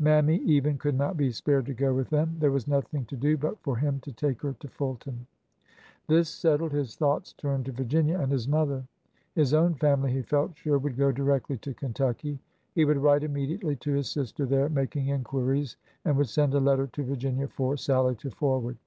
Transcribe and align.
Mammy, 0.00 0.38
even, 0.38 0.78
could 0.78 0.96
not 0.96 1.16
be 1.16 1.30
spared 1.30 1.64
to 1.66 1.72
go 1.72 1.94
with 1.94 2.10
them. 2.10 2.34
There 2.40 2.50
was 2.50 2.66
nothing 2.66 3.04
to 3.04 3.14
do 3.16 3.36
but 3.36 3.56
for 3.62 3.76
him 3.76 4.00
to 4.00 4.10
take 4.10 4.42
her 4.42 4.52
to 4.58 4.66
Fulton. 4.66 5.28
This 6.08 6.28
settled, 6.28 6.72
his 6.72 6.96
thoughts 6.96 7.32
turned 7.34 7.66
to 7.66 7.70
Virginia 7.72 8.18
and 8.18 8.32
his 8.32 8.48
mother. 8.48 8.84
His 9.36 9.54
own 9.54 9.74
family, 9.74 10.10
he 10.12 10.22
felt 10.22 10.56
sure, 10.56 10.76
would 10.80 10.96
go 10.96 11.12
directly 11.12 11.56
to 11.58 11.72
Kentucky. 11.72 12.40
He 12.74 12.84
would 12.84 12.98
write 12.98 13.22
immediately 13.22 13.76
to 13.76 13.92
his 13.92 14.10
sister 14.10 14.44
there, 14.44 14.68
making 14.68 15.06
inquiries, 15.06 15.76
and 16.04 16.16
would 16.16 16.28
send 16.28 16.54
a 16.54 16.58
letter 16.58 16.88
to 16.88 17.04
Vir 17.04 17.14
ginia 17.14 17.48
for 17.48 17.76
Sallie 17.76 18.16
to 18.16 18.30
forward. 18.32 18.78